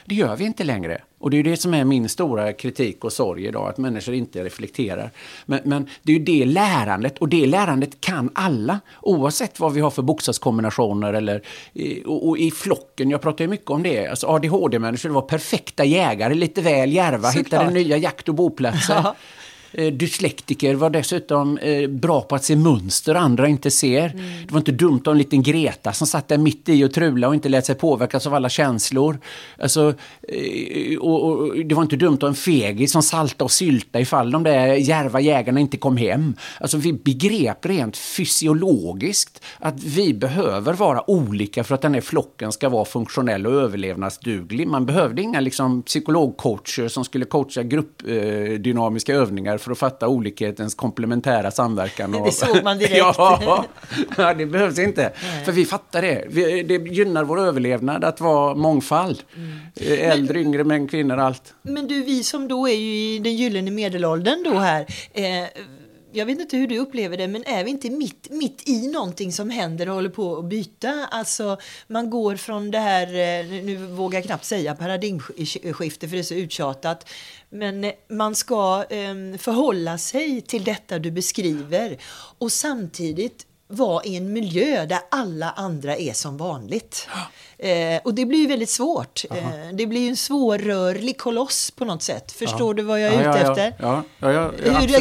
[0.06, 1.02] det gör vi inte längre.
[1.20, 4.44] Och det är det som är min stora kritik och sorg idag, att människor inte
[4.44, 5.12] reflekterar.
[5.46, 9.82] Men, men, det är ju det lärandet, och det lärandet kan alla, oavsett vad vi
[9.82, 11.42] har för bokstavskombinationer eller
[12.06, 13.10] och, och i flocken.
[13.10, 14.08] Jag pratar ju mycket om det.
[14.08, 18.94] Alltså ADHD-människor var perfekta jägare, lite väl järva, hittade nya jakt och boplatser.
[19.04, 19.16] Ja.
[19.72, 24.10] Eh, dyslektiker var dessutom eh, bra på att se mönster andra inte ser.
[24.10, 24.26] Mm.
[24.48, 27.28] Det var inte dumt av en liten Greta som satt där mitt i och trula
[27.28, 29.20] och inte lät sig påverkas av alla känslor.
[29.60, 29.94] Alltså,
[30.28, 34.32] eh, och, och, det var inte dumt av en fegis som salta och sylta ifall
[34.32, 36.36] de där järva jägarna inte kom hem.
[36.60, 42.52] Alltså vi begrep rent fysiologiskt att vi behöver vara olika för att den här flocken
[42.52, 44.68] ska vara funktionell och överlevnadsduglig.
[44.68, 49.20] Man behövde inga liksom, psykologcoacher som skulle coacha gruppdynamiska eh,
[49.58, 52.16] övningar för att fatta olikhetens komplementära samverkan.
[52.16, 52.26] Och...
[52.26, 52.98] Det såg man direkt.
[52.98, 53.66] ja,
[54.18, 55.02] ja, det behövs inte.
[55.02, 55.46] Nej.
[55.46, 56.26] För vi fattar det.
[56.30, 59.24] Vi, det gynnar vår överlevnad att vara mångfald.
[59.36, 60.12] Mm.
[60.12, 61.54] Äldre, men, yngre, män, kvinnor, allt.
[61.64, 64.86] Men du, vi som då är ju i den gyllene medelåldern då här.
[65.14, 65.48] Eh,
[66.12, 69.32] jag vet inte hur du upplever det, men är vi inte mitt, mitt i någonting
[69.32, 71.08] som händer och håller på att byta?
[71.12, 76.22] Alltså, man går från det här, eh, nu vågar jag knappt säga paradigmskifte för det
[76.22, 77.10] är så uttjatat,
[77.50, 81.98] men eh, man ska eh, förhålla sig till detta du beskriver
[82.38, 87.08] och samtidigt vara i en miljö där alla andra är som vanligt.
[87.60, 89.26] Eh, och det blir ju väldigt svårt.
[89.32, 92.32] Eh, det blir ju en svårrörlig koloss på något sätt.
[92.32, 93.74] Förstår du vad jag är ja, ute ja, efter?
[93.80, 94.52] Ja, ja,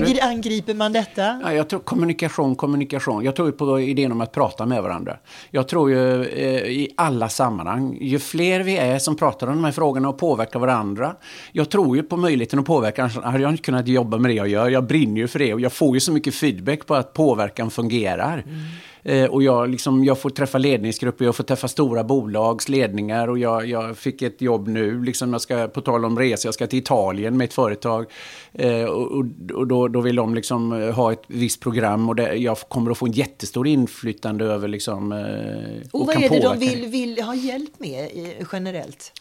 [0.07, 1.41] Hur angriper man detta?
[1.45, 3.25] Ja, jag tror kommunikation, kommunikation.
[3.25, 5.17] Jag tror på idén om att prata med varandra.
[5.51, 9.65] Jag tror ju eh, i alla sammanhang, ju fler vi är som pratar om de
[9.65, 11.17] här frågorna och påverkar varandra.
[11.53, 13.03] Jag tror ju på möjligheten att påverka.
[13.03, 14.69] Annars hade jag inte kunnat jobba med det jag gör.
[14.71, 17.71] Jag brinner ju för det och jag får ju så mycket feedback på att påverkan
[17.71, 18.45] fungerar.
[18.47, 18.56] Mm.
[18.57, 18.96] Eh,
[19.31, 23.66] och jag, liksom, jag får träffa ledningsgrupper, jag får träffa stora bolags ledningar och jag,
[23.66, 26.79] jag fick ett jobb nu, liksom jag ska, på tal om resor, jag ska till
[26.79, 28.07] Italien med ett företag.
[28.53, 32.35] Eh, och, och då, då vill de liksom eh, ha ett visst program och det,
[32.35, 36.40] jag kommer att få en jättestor inflytande över liksom, eh, och, och vad är det
[36.40, 38.09] de vill, vill ha hjälp med
[38.53, 39.12] generellt?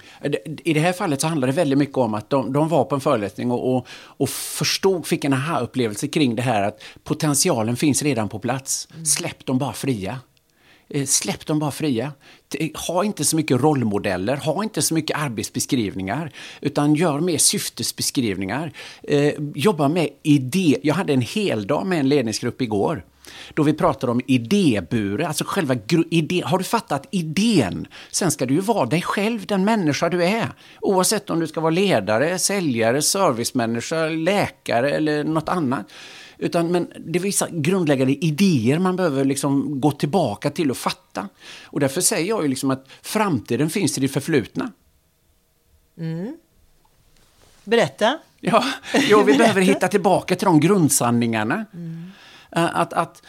[0.63, 2.95] I det här fallet så handlar det väldigt mycket om att de, de var på
[2.95, 8.03] en föreläsning och, och, och förstod, fick en aha-upplevelse kring det här att potentialen finns
[8.03, 8.87] redan på plats.
[8.93, 9.05] Mm.
[9.05, 10.19] Släpp dem bara fria.
[10.89, 12.11] Eh, släpp dem bara fria.
[12.59, 18.71] Eh, ha inte så mycket rollmodeller, ha inte så mycket arbetsbeskrivningar, utan gör mer syftesbeskrivningar.
[19.03, 20.77] Eh, jobba med idé.
[20.83, 23.05] Jag hade en hel dag med en ledningsgrupp igår
[23.53, 25.75] då vi pratade om idébure, alltså själva
[26.09, 26.43] idén.
[26.43, 27.87] Har du fattat idén?
[28.11, 30.49] Sen ska du ju vara dig själv, den människa du är.
[30.81, 35.85] Oavsett om du ska vara ledare, säljare, servicemänniska, läkare eller något annat.
[36.37, 41.29] Utan, men det är vissa grundläggande idéer man behöver liksom gå tillbaka till och fatta.
[41.63, 44.71] Och därför säger jag ju liksom att framtiden finns i det förflutna.
[45.97, 46.37] Mm.
[47.63, 48.17] Berätta.
[48.39, 51.65] Ja, jo, vi behöver hitta tillbaka till de grundsanningarna.
[51.73, 52.11] Mm.
[52.49, 53.21] Att, att,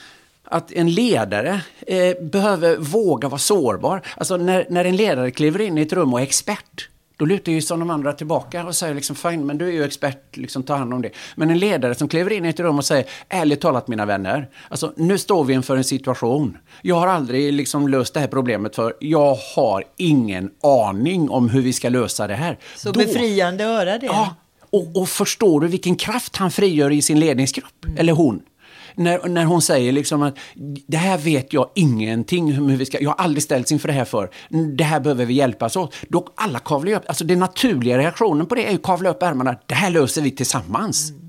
[0.45, 4.03] att en ledare eh, behöver våga vara sårbar.
[4.16, 7.53] Alltså när, när en ledare kliver in i ett rum och är expert, då lutar
[7.53, 10.63] ju som de andra tillbaka och säger liksom fine, men du är ju expert, liksom
[10.63, 11.11] ta hand om det.
[11.37, 14.49] Men en ledare som kliver in i ett rum och säger ärligt talat mina vänner,
[14.69, 16.59] alltså nu står vi inför en situation.
[16.83, 21.63] Jag har aldrig liksom löst det här problemet för jag har ingen aning om hur
[21.63, 22.59] vi ska lösa det här.
[22.77, 24.07] Så då, befriande att höra det.
[24.07, 24.35] Ja,
[24.71, 27.99] och, och förstår du vilken kraft han frigör i sin ledningsgrupp, mm.
[27.99, 28.43] eller hon?
[28.97, 30.39] När, när hon säger liksom att
[30.87, 33.95] det här vet jag ingenting om hur vi ska, jag har aldrig ställts inför det
[33.95, 34.31] här för,
[34.77, 35.95] det här behöver vi hjälpas åt.
[36.09, 39.57] Då alla kavlar upp, alltså den naturliga reaktionen på det är ju kavla upp ärmarna,
[39.67, 41.11] det här löser vi tillsammans.
[41.11, 41.26] Mm.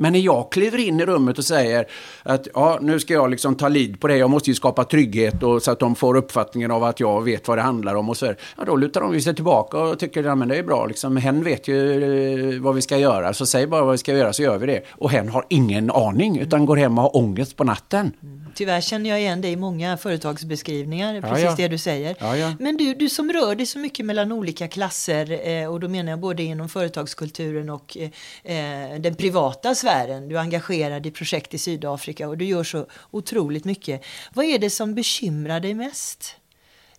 [0.00, 1.86] Men när jag kliver in i rummet och säger
[2.22, 5.42] att ja, nu ska jag liksom ta lid på det, jag måste ju skapa trygghet
[5.42, 8.16] och, så att de får uppfattningen av att jag vet vad det handlar om och
[8.16, 11.16] så ja, då lutar de sig tillbaka och tycker att ja, det är bra, liksom,
[11.16, 14.32] hen vet ju eh, vad vi ska göra, så säg bara vad vi ska göra
[14.32, 14.82] så gör vi det.
[14.90, 18.12] Och hen har ingen aning, utan går hem och har ångest på natten.
[18.22, 18.47] Mm.
[18.58, 21.54] Tyvärr känner jag igen dig i många företagsbeskrivningar, precis ja.
[21.56, 22.16] det du säger.
[22.20, 25.88] Ja, Men du, du som rör dig så mycket mellan olika klasser, eh, och då
[25.88, 28.10] menar jag både inom företagskulturen och eh,
[28.56, 30.28] eh, den privata sfären.
[30.28, 34.04] Du är engagerad i projekt i Sydafrika och du gör så otroligt mycket.
[34.34, 36.36] Vad är det som bekymrar dig mest?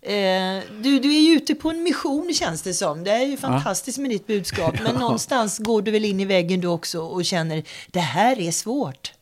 [0.01, 3.03] Eh, du, du är ju ute på en mission känns det som.
[3.03, 4.75] Det är ju fantastiskt med ditt budskap.
[4.83, 8.51] Men någonstans går du väl in i väggen du också och känner det här är
[8.51, 9.13] svårt.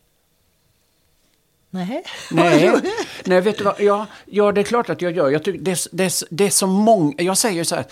[1.69, 2.03] Nej.
[2.31, 2.81] Nej.
[3.25, 3.81] Nej, vet du vad?
[3.81, 5.29] Ja, ja, det är klart att jag gör.
[5.29, 7.13] Jag tycker det, det, det är så många...
[7.17, 7.85] Jag säger så här,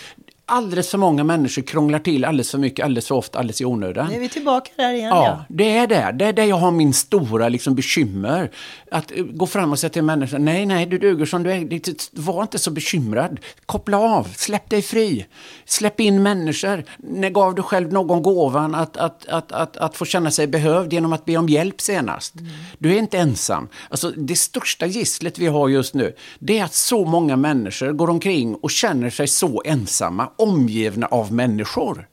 [0.46, 4.08] alldeles för många människor krånglar till alldeles för mycket, alldeles för ofta, alldeles i onödan.
[4.08, 5.08] Nu är vi tillbaka där igen.
[5.08, 5.44] Ja, ja.
[5.48, 6.12] det är det.
[6.18, 8.50] Det är där jag har min stora liksom, bekymmer.
[8.90, 12.20] Att uh, gå fram och säga till människor, nej, nej, du duger som du är.
[12.20, 13.40] Var inte så bekymrad.
[13.66, 15.26] Koppla av, släpp dig fri.
[15.64, 16.84] Släpp in människor.
[16.98, 20.92] När gav du själv någon gåvan att, att, att, att, att få känna sig behövd
[20.92, 22.34] genom att be om hjälp senast?
[22.34, 22.52] Mm.
[22.78, 23.68] Du är inte ensam.
[23.88, 28.10] Alltså, det största gisslet vi har just nu, det är att så många människor går
[28.10, 32.08] omkring och känner sig så ensamma omgivna av människor.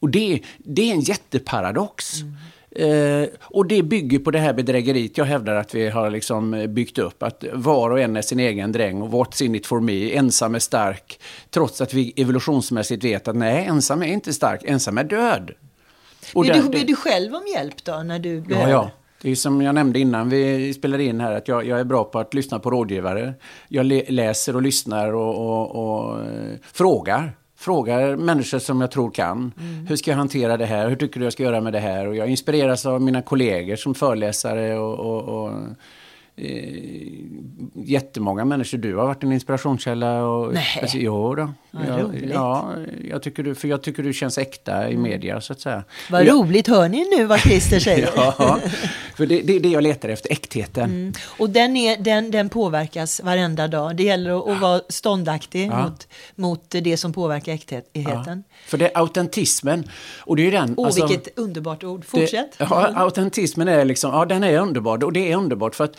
[0.00, 2.20] Och det, det är en jätteparadox.
[2.20, 2.34] Mm.
[2.76, 6.98] Eh, och det bygger på det här bedrägeriet jag hävdar att vi har liksom byggt
[6.98, 7.22] upp.
[7.22, 10.54] Att var och en är sin egen dräng och what's in it for me, ensam
[10.54, 11.20] är stark.
[11.50, 15.50] Trots att vi evolutionsmässigt vet att nej, ensam är inte stark, ensam är död.
[16.34, 18.70] Och där, du, vill du själv om hjälp då när du behöver?
[18.70, 19.03] Ja, ja.
[19.24, 22.04] Det är som jag nämnde innan vi spelade in här, att jag, jag är bra
[22.04, 23.34] på att lyssna på rådgivare.
[23.68, 29.52] Jag läser och lyssnar och, och, och eh, frågar frågar människor som jag tror kan.
[29.60, 29.86] Mm.
[29.86, 30.88] Hur ska jag hantera det här?
[30.88, 32.06] Hur tycker du jag ska göra med det här?
[32.06, 35.52] Och jag inspireras av mina kollegor som föreläsare och, och, och
[36.36, 37.14] eh,
[37.74, 38.78] jättemånga människor.
[38.78, 40.24] Du har varit en inspirationskälla.
[40.24, 40.90] Och, Nej.
[40.94, 41.52] Jo då.
[41.70, 42.74] Ja, ja,
[43.10, 45.02] jag tycker du, för jag tycker du känns äkta i mm.
[45.02, 45.84] media så att säga.
[46.10, 48.10] Vad jag, roligt, hör ni nu vad Christer säger?
[48.16, 48.58] ja,
[49.16, 50.90] för det är det, jag letar efter, äktheten.
[50.90, 51.12] Mm.
[51.38, 53.96] Och den, är, den, den påverkas varenda dag.
[53.96, 55.82] Det gäller att, att vara ståndaktig ja.
[55.82, 57.92] mot, mot det som påverkar äktheten.
[57.92, 58.24] Ja.
[58.66, 59.88] För det är autentismen.
[60.18, 62.04] Och det är den, oh, alltså, vilket underbart ord.
[62.04, 62.58] Fortsätt.
[62.58, 65.04] Det, ja, autentismen är liksom, ja den är underbar.
[65.04, 65.96] Och det är underbart för att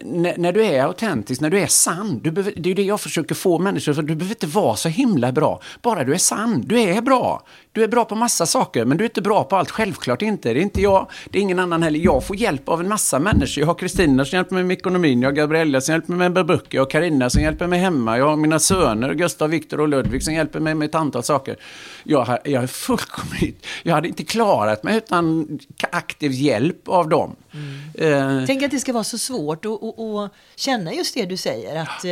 [0.00, 3.00] när, när du är autentisk, när du är sann, du behöver, det är det jag
[3.00, 5.60] försöker få människor, för du behöver inte vara så himla bra.
[5.82, 6.62] Bara du är sann.
[6.66, 7.42] Du är bra.
[7.72, 9.70] Du är bra på massa saker, men du är inte bra på allt.
[9.70, 10.52] Självklart inte.
[10.52, 11.98] Det är inte jag, det är ingen annan heller.
[11.98, 13.60] Jag får hjälp av en massa människor.
[13.60, 16.46] Jag har Kristina som hjälper mig med ekonomin, jag har Gabriella som hjälper mig med
[16.46, 19.88] böcker, jag har Karina som hjälper mig hemma, jag har mina söner, Gustav, Viktor och
[19.88, 21.56] Ludvig som hjälper mig med ett antal saker.
[22.04, 25.58] Jag, jag är fullkomligt, jag hade inte klarat mig utan
[25.90, 27.36] aktiv hjälp av dem.
[27.52, 28.38] Mm.
[28.40, 28.46] Eh.
[28.46, 32.04] Tänk att det ska vara så svårt att känna just det du säger, att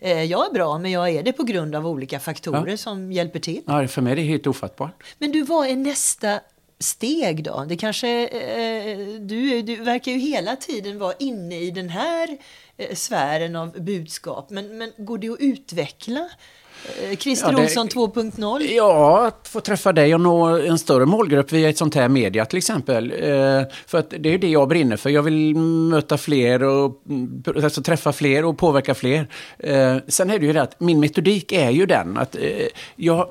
[0.00, 2.76] eh, jag är bra, men jag är det på grund av olika faktorer ja.
[2.76, 3.62] som hjälper till.
[3.66, 5.01] Ja, för mig är det helt ofattbart.
[5.18, 6.40] Men du, vad är nästa
[6.82, 7.64] steg då?
[7.68, 12.28] Det kanske, eh, du, du verkar ju hela tiden vara inne i den här
[12.76, 14.50] eh, sfären av budskap.
[14.50, 16.28] Men, men går det att utveckla
[17.02, 18.62] eh, Christer ja, Olsson 2.0?
[18.62, 22.44] Ja, att få träffa dig och nå en större målgrupp via ett sånt här media
[22.44, 23.12] till exempel.
[23.12, 25.10] Eh, för att det är det jag brinner för.
[25.10, 27.02] Jag vill möta fler och
[27.46, 29.28] alltså, träffa fler och påverka fler.
[29.58, 32.36] Eh, sen är det ju det att min metodik är ju den att
[32.96, 33.28] jag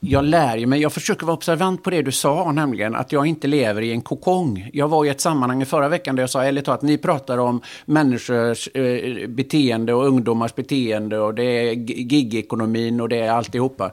[0.00, 3.26] jag lär ju mig, jag försöker vara observant på det du sa, nämligen att jag
[3.26, 4.70] inte lever i en kokong.
[4.72, 7.38] Jag var i ett sammanhang i förra veckan där jag sa, eller att ni pratar
[7.38, 11.72] om människors eh, beteende och ungdomars beteende och det är
[12.12, 13.90] gigekonomin och det är alltihopa.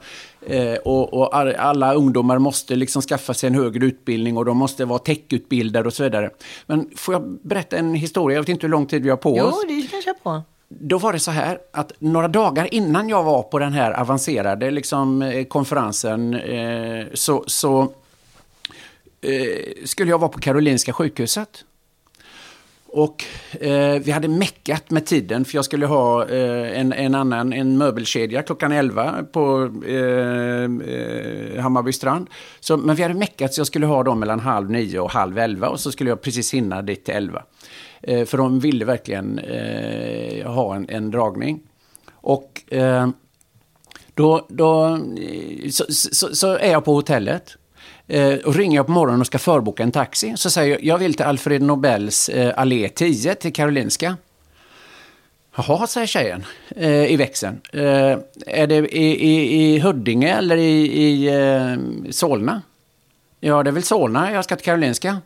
[0.47, 4.85] Eh, och, och alla ungdomar måste liksom skaffa sig en högre utbildning och de måste
[4.85, 6.29] vara techutbildade och så vidare.
[6.65, 8.35] Men får jag berätta en historia?
[8.35, 9.55] Jag vet inte hur lång tid vi har på jo, oss.
[9.69, 10.41] Jo, det kanske på
[10.79, 14.71] då var det så här att några dagar innan jag var på den här avancerade
[14.71, 17.81] liksom, eh, konferensen eh, så, så
[19.21, 21.65] eh, skulle jag vara på Karolinska sjukhuset.
[22.95, 27.53] Och eh, vi hade meckat med tiden för jag skulle ha eh, en, en annan
[27.53, 32.29] en möbelkedja klockan 11 på eh, eh, Hammarby strand.
[32.59, 35.37] Så, men vi hade meckat så jag skulle ha dem mellan halv nio och halv
[35.37, 37.43] elva och så skulle jag precis hinna dit till elva.
[38.03, 41.59] Eh, för de ville verkligen eh, ha en, en, dragning.
[42.11, 43.09] Och eh,
[44.13, 47.57] då, då eh, så, så, så, är jag på hotellet.
[48.07, 50.33] Eh, och ringer jag på morgonen och ska förboka en taxi.
[50.37, 54.17] Så säger jag, jag vill till Alfred Nobels eh, allé 10 till Karolinska.
[55.55, 57.61] Jaha, säger tjejen eh, i växeln.
[57.73, 62.61] Eh, är det i, i, i Huddinge eller i, i eh, Solna?
[63.39, 65.21] Ja, det är väl Solna jag ska till Karolinska.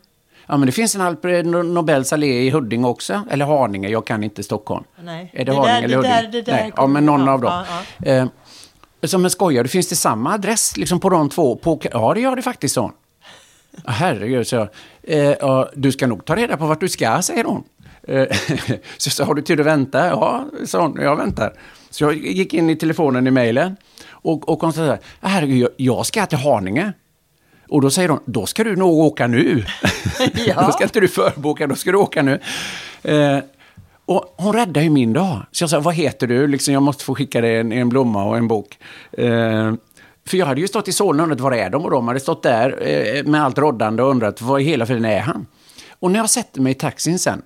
[0.47, 3.21] Ja, men det finns en Alfred Nobels allé i Huddinge också.
[3.29, 4.83] Eller Haninge, jag kan inte Stockholm.
[5.03, 5.29] Nej.
[5.33, 6.21] Är det, Det Haninge där- eller det Huddinge?
[6.21, 6.71] där- det där Nej.
[6.75, 7.63] Ja, men någon ja, av dem.
[7.99, 8.27] ja, Eh,
[9.03, 11.55] som en skojar, det finns det samma adress liksom på de två?
[11.55, 12.91] På, ja, det gör det faktiskt, så.
[13.85, 14.67] Ja, Herregud, så jag.
[15.03, 17.63] Eh, ja, du ska nog ta reda på vart du ska, säger hon.
[18.07, 18.27] Eh,
[18.97, 20.07] så, har du tid att vänta?
[20.07, 21.53] Ja, sa hon, jag väntar.
[21.89, 23.75] Så jag gick in i telefonen i mejlen
[24.09, 26.93] och, och konstaterade, herregud, jag- jag ska till Haninge.
[27.69, 29.65] Och då säger hon, då ska du nog åka nu.
[30.45, 30.65] Ja.
[30.65, 32.39] då ska inte du förboka, då ska du åka nu.
[33.03, 33.39] Eh,
[34.05, 35.45] och hon räddade ju min dag.
[35.51, 36.47] Så jag sa, vad heter du?
[36.47, 38.77] Liksom, jag måste få skicka dig en, en blomma och en bok.
[39.11, 39.73] Eh,
[40.25, 41.85] för jag hade ju stått i Solna och undrat, var är de?
[41.85, 45.05] Och de hade stått där eh, med allt roddande och undrat, var i hela friden
[45.05, 45.47] är han?
[45.99, 47.41] Och när jag sätter mig i taxin sen,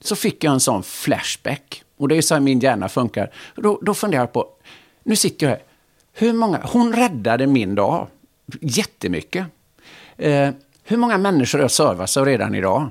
[0.00, 1.82] så fick jag en sån flashback.
[1.98, 3.32] Och det är så här min hjärna funkar.
[3.56, 4.46] Då, då funderar jag på,
[5.04, 5.62] nu sitter jag här.
[6.12, 8.08] Hur många, hon räddade min dag
[8.60, 9.46] jättemycket.
[10.16, 10.50] Eh,
[10.84, 12.90] hur många människor har jag servat av redan idag?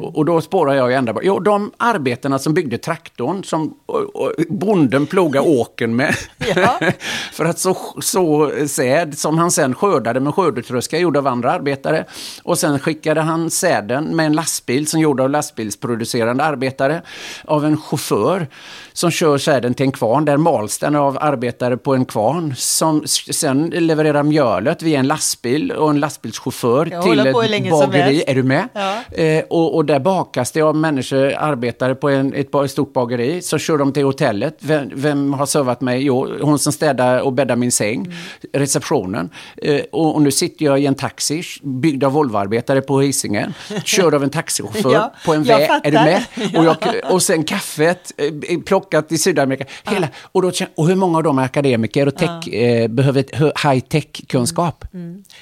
[0.00, 1.22] Och, och då spårar jag ju ända bak.
[1.26, 6.14] Jo, de arbetarna som byggde traktorn som och, och, bonden plogade åken med.
[6.56, 6.80] Ja.
[7.32, 12.04] för att så, så säd som han sen skördade med skördetröska gjord av andra arbetare.
[12.42, 17.02] Och sen skickade han säden med en lastbil som gjord av lastbilsproducerande arbetare.
[17.44, 18.46] Av en chaufför
[18.92, 20.24] som kör säden till en kvarn.
[20.24, 22.54] Där mals den av arbetare på en kvarn.
[22.56, 27.32] Som sen levererar mjölet via en lastbil och en lastbilschaufför till ett
[27.70, 28.24] bageri.
[28.26, 28.68] Är du med?
[28.72, 29.16] Ja.
[29.22, 33.42] Eh, och, och där bakas det av människor, arbetare på en, ett, ett stort bageri.
[33.42, 34.56] Så kör de till hotellet.
[34.60, 36.02] Vem, vem har servat mig?
[36.02, 38.00] Jo, hon som städar och bäddar min säng.
[38.00, 38.16] Mm.
[38.52, 39.30] Receptionen.
[39.56, 43.54] Eh, och, och nu sitter jag i en taxi, byggd av Volvoarbetare på Hisingen.
[43.84, 45.70] Körd av en taxichaufför Ja, på en väg.
[45.84, 46.24] Är du med?
[46.58, 46.76] Och, jag,
[47.12, 49.64] och sen kaffet eh, plockat i Sydamerika.
[49.84, 53.24] Hela, och, då, och hur många av dem är akademiker och tech, eh, behöver
[53.68, 54.84] high-tech-kunskap?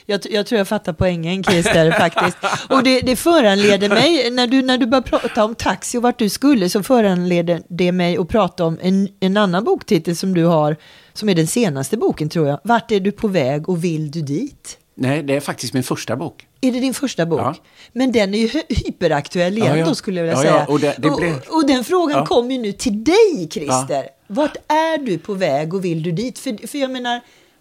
[0.07, 2.37] Jag, jag tror jag fattar poängen Christer faktiskt.
[2.69, 6.19] Och det, det föranleder mig, när du, när du börjar prata om taxi och vart
[6.19, 10.45] du skulle, så föranleder det mig att prata om en, en annan boktitel som du
[10.45, 10.77] har,
[11.13, 12.61] som är den senaste boken tror jag.
[12.65, 14.77] Vart är du på väg och vill du dit?
[14.95, 16.47] Nej, det är faktiskt min första bok.
[16.61, 17.41] Är det din första bok?
[17.41, 17.55] Ja.
[17.93, 19.87] Men den är ju hy- hyperaktuell igen Ja, ja.
[19.87, 20.67] då skulle jag vilja Ja, ja, säga.
[20.67, 24.07] och det- det blir- och, och den frågan kommer ju nu till dig Christer.
[24.27, 26.39] Vart är du på väg och vill du dit?
[26.39, 27.21] För, för jag menar,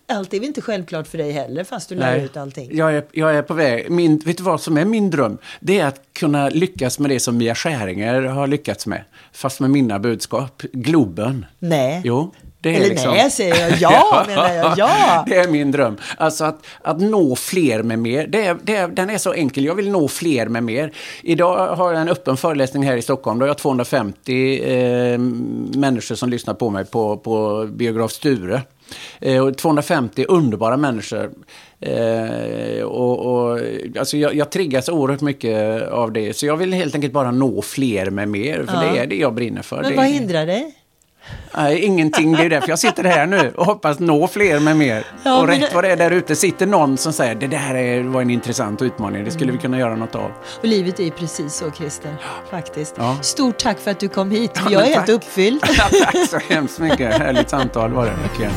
[0.10, 2.70] allt är väl inte självklart för dig heller fast du lär Nej, ut allting.
[2.74, 3.92] Jag är, jag är på väg.
[3.92, 5.38] Min, vet du vad som är min dröm?
[5.60, 9.04] Det är att kunna lyckas med det som Mia Skäringer har lyckats med.
[9.32, 10.62] Fast med mina budskap.
[10.72, 11.46] Globen.
[11.60, 12.02] Nej.
[12.06, 13.12] Jo, det är Eller liksom...
[13.12, 13.72] nej, säger jag.
[13.80, 14.74] Ja, menar jag.
[14.78, 15.24] Ja.
[15.28, 15.98] Det är min dröm.
[16.18, 18.28] Alltså att, att nå fler med mer.
[18.28, 19.66] Det är, det är, den är så enkel.
[19.66, 20.92] Jag vill nå fler med mer.
[21.24, 23.40] Idag har jag en öppen föreläsning här i Stockholm.
[23.40, 25.18] Då har jag 250 eh,
[25.80, 28.62] människor som lyssnar på mig på, på Biograf Sture.
[29.22, 31.32] Eh, och 250 underbara människor.
[31.82, 33.60] Eh, och, och,
[34.00, 36.34] alltså jag, jag triggas oerhört mycket av det.
[36.36, 38.66] Så jag vill helt enkelt bara nå fler med mer.
[38.68, 38.92] För Ja.
[38.94, 39.82] det är det jag brinner för.
[39.82, 40.76] Men vad hindrar dig?
[41.58, 42.32] Nej, ingenting.
[42.36, 45.06] Det är därför jag sitter här nu och hoppas nå fler med mer.
[45.24, 47.76] Ja, och rätt det- vad det är där ute sitter någon som säger det där
[47.76, 50.32] är, var en intressant utmaning, det skulle vi kunna göra något av.
[50.60, 52.16] Och livet är precis så, Christer.
[52.52, 52.96] Faktiskt.
[52.98, 53.18] Ja.
[53.22, 54.52] Stort tack för att du kom hit.
[54.56, 55.62] Ja, jag är men helt uppfylld.
[55.78, 57.14] Tack så hemskt mycket.
[57.18, 58.12] Härligt samtal var det.
[58.28, 58.52] Verkligen.